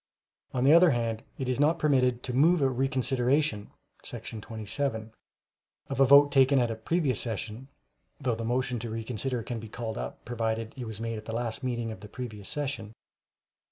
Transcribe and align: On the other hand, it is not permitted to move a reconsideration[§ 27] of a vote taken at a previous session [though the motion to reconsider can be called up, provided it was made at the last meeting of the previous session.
On 0.51 0.63
the 0.63 0.73
other 0.73 0.89
hand, 0.89 1.21
it 1.37 1.47
is 1.47 1.59
not 1.59 1.77
permitted 1.77 2.23
to 2.23 2.33
move 2.33 2.63
a 2.63 2.69
reconsideration[§ 2.69 3.69
27] 4.41 5.11
of 5.91 5.99
a 5.99 6.05
vote 6.05 6.31
taken 6.31 6.57
at 6.57 6.71
a 6.71 6.75
previous 6.75 7.21
session 7.21 7.67
[though 8.19 8.33
the 8.33 8.43
motion 8.43 8.79
to 8.79 8.89
reconsider 8.89 9.43
can 9.43 9.59
be 9.59 9.69
called 9.69 9.99
up, 9.99 10.25
provided 10.25 10.73
it 10.75 10.87
was 10.87 10.99
made 10.99 11.19
at 11.19 11.25
the 11.25 11.33
last 11.35 11.61
meeting 11.63 11.91
of 11.91 11.99
the 11.99 12.09
previous 12.09 12.49
session. 12.49 12.93